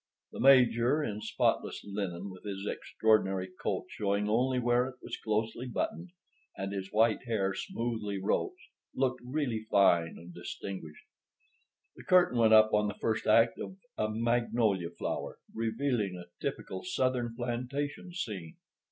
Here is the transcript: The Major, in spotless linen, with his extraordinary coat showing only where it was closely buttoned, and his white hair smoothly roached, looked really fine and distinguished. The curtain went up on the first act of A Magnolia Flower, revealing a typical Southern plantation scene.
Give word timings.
The 0.31 0.39
Major, 0.39 1.03
in 1.03 1.21
spotless 1.21 1.85
linen, 1.85 2.31
with 2.31 2.43
his 2.43 2.65
extraordinary 2.67 3.47
coat 3.61 3.85
showing 3.89 4.27
only 4.27 4.57
where 4.57 4.87
it 4.87 4.95
was 4.99 5.15
closely 5.23 5.67
buttoned, 5.67 6.09
and 6.57 6.73
his 6.73 6.91
white 6.91 7.25
hair 7.27 7.53
smoothly 7.53 8.17
roached, 8.19 8.71
looked 8.95 9.21
really 9.23 9.67
fine 9.69 10.17
and 10.17 10.33
distinguished. 10.33 11.05
The 11.95 12.03
curtain 12.03 12.39
went 12.39 12.51
up 12.51 12.73
on 12.73 12.87
the 12.87 12.95
first 12.99 13.27
act 13.27 13.59
of 13.59 13.77
A 13.95 14.09
Magnolia 14.09 14.89
Flower, 14.89 15.37
revealing 15.53 16.15
a 16.17 16.31
typical 16.43 16.83
Southern 16.83 17.35
plantation 17.35 18.11
scene. 18.11 18.55